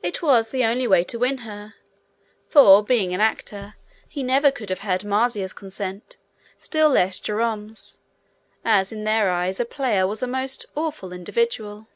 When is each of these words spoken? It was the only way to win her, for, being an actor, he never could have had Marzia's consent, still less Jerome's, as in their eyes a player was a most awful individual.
It 0.00 0.22
was 0.22 0.50
the 0.50 0.62
only 0.62 0.86
way 0.86 1.02
to 1.02 1.18
win 1.18 1.38
her, 1.38 1.74
for, 2.48 2.84
being 2.84 3.12
an 3.12 3.20
actor, 3.20 3.74
he 4.08 4.22
never 4.22 4.52
could 4.52 4.70
have 4.70 4.78
had 4.78 5.00
Marzia's 5.02 5.52
consent, 5.52 6.18
still 6.56 6.88
less 6.90 7.18
Jerome's, 7.18 7.98
as 8.64 8.92
in 8.92 9.02
their 9.02 9.30
eyes 9.30 9.58
a 9.58 9.64
player 9.64 10.06
was 10.06 10.22
a 10.22 10.28
most 10.28 10.66
awful 10.76 11.12
individual. 11.12 11.88